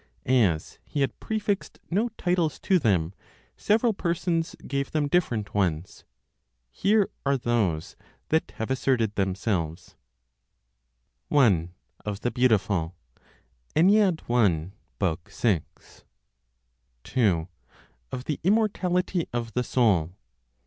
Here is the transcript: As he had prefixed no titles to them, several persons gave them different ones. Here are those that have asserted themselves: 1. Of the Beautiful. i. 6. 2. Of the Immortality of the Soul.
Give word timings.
As 0.25 0.79
he 0.83 1.01
had 1.01 1.19
prefixed 1.19 1.77
no 1.91 2.09
titles 2.17 2.59
to 2.61 2.79
them, 2.79 3.13
several 3.55 3.93
persons 3.93 4.55
gave 4.65 4.89
them 4.89 5.07
different 5.07 5.53
ones. 5.53 6.05
Here 6.71 7.07
are 7.23 7.37
those 7.37 7.95
that 8.29 8.49
have 8.57 8.71
asserted 8.71 9.13
themselves: 9.13 9.95
1. 11.27 11.75
Of 12.03 12.21
the 12.21 12.31
Beautiful. 12.31 12.95
i. 13.75 14.15
6. 15.29 16.03
2. 17.03 17.47
Of 18.11 18.23
the 18.25 18.39
Immortality 18.41 19.27
of 19.31 19.53
the 19.53 19.63
Soul. 19.63 20.15